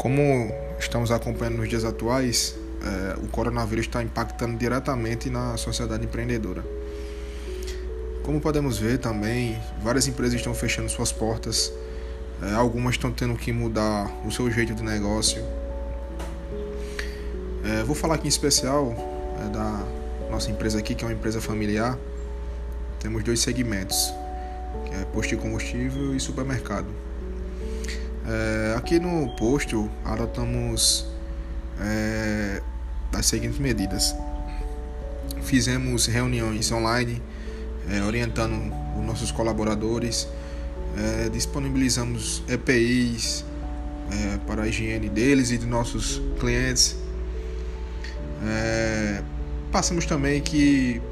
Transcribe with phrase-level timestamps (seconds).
[0.00, 6.64] Como estamos acompanhando nos dias atuais, é, o coronavírus está impactando diretamente na sociedade empreendedora.
[8.22, 11.70] Como podemos ver também, várias empresas estão fechando suas portas,
[12.40, 15.44] é, algumas estão tendo que mudar o seu jeito de negócio.
[17.62, 18.94] É, vou falar aqui em especial
[19.52, 19.84] da
[20.30, 21.98] nossa empresa aqui, que é uma empresa familiar.
[23.00, 24.14] Temos dois segmentos,
[24.86, 27.09] que é posto de combustível e supermercado.
[28.32, 31.04] É, aqui no posto adotamos
[31.80, 32.62] é,
[33.12, 34.14] as seguintes medidas.
[35.42, 37.20] Fizemos reuniões online,
[37.90, 40.28] é, orientando os nossos colaboradores,
[40.96, 43.44] é, disponibilizamos EPIs
[44.12, 46.96] é, para a higiene deles e de nossos clientes.
[48.46, 49.24] É,
[49.72, 51.02] passamos também que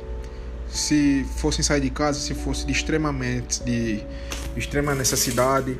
[0.69, 4.05] se fossem sair de casa, se fosse de extremamente de
[4.56, 5.77] extrema necessidade,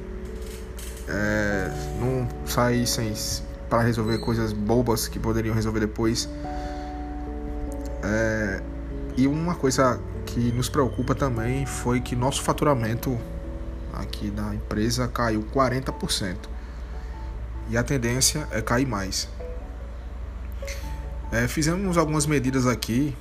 [1.09, 1.71] é,
[2.01, 3.13] não saíssem
[3.69, 6.29] para resolver coisas bobas que poderiam resolver depois.
[8.03, 8.63] É,
[9.17, 13.19] e uma coisa que nos preocupa também foi que nosso faturamento
[13.93, 16.37] aqui da empresa caiu 40%.
[17.71, 19.29] E a tendência é cair mais.
[21.31, 23.15] É, fizemos algumas medidas aqui,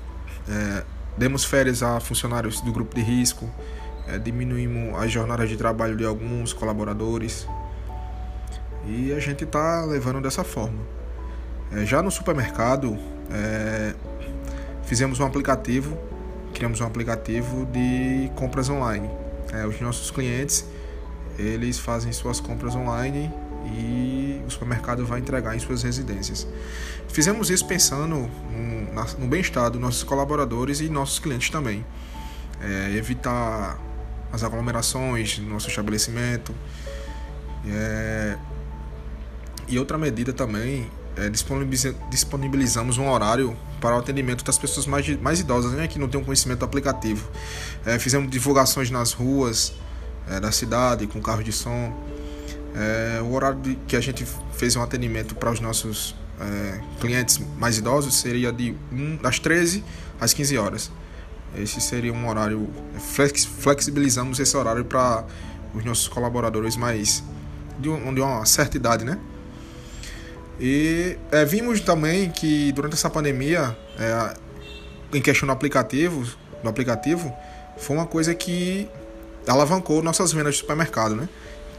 [0.48, 0.84] é,
[1.18, 3.50] demos férias a funcionários do grupo de risco,
[4.08, 7.46] é, diminuímos as jornadas de trabalho de alguns colaboradores,
[8.88, 10.80] e a gente está levando dessa forma.
[11.72, 12.98] É, já no supermercado,
[13.30, 13.94] é,
[14.84, 15.98] fizemos um aplicativo,
[16.54, 19.10] criamos um aplicativo de compras online.
[19.52, 20.66] É, os nossos clientes
[21.38, 23.32] eles fazem suas compras online
[23.66, 26.48] e o supermercado vai entregar em suas residências.
[27.10, 31.86] Fizemos isso pensando no, no bem-estar dos nossos colaboradores e nossos clientes também.
[32.60, 33.80] É, evitar
[34.32, 36.56] as aglomerações no nosso estabelecimento.
[37.68, 38.38] É,
[39.68, 41.30] e outra medida também é
[42.10, 46.22] disponibilizamos um horário para o atendimento das pessoas mais, mais idosas, né, que não têm
[46.22, 47.28] um conhecimento aplicativo.
[47.86, 49.74] É, fizemos divulgações nas ruas
[50.30, 51.92] é, da cidade com carros de som.
[52.76, 57.40] É, o horário de, que a gente fez um atendimento para os nossos é, clientes
[57.58, 59.84] mais idosos seria de um, das 13
[60.22, 60.92] às 15 horas.
[61.56, 62.70] Esse seria um horário.
[63.16, 65.26] Flex, flexibilizamos esse horário para
[65.74, 67.24] os nossos colaboradores mais
[67.80, 69.18] de, de uma certa idade, né?
[70.60, 74.34] E é, vimos também que durante essa pandemia, é,
[75.14, 76.26] em questão do aplicativo,
[76.64, 77.34] do aplicativo,
[77.78, 78.88] foi uma coisa que
[79.48, 81.30] alavancou nossas vendas de supermercado, né?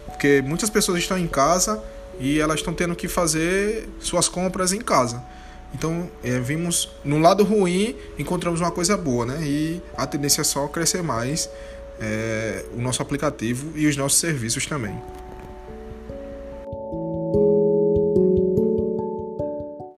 [0.07, 1.83] Porque muitas pessoas estão em casa
[2.19, 5.23] e elas estão tendo que fazer suas compras em casa.
[5.75, 9.41] Então, é, vimos no lado ruim, encontramos uma coisa boa, né?
[9.43, 11.51] E a tendência é só crescer mais
[12.01, 14.99] é, o nosso aplicativo e os nossos serviços também.